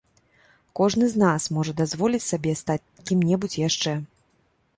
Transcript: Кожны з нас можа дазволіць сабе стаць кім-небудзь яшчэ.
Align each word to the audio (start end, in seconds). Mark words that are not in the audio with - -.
Кожны 0.79 1.05
з 1.11 1.15
нас 1.23 1.45
можа 1.57 1.75
дазволіць 1.81 2.23
сабе 2.31 2.57
стаць 2.63 2.89
кім-небудзь 3.11 3.61
яшчэ. 3.67 3.93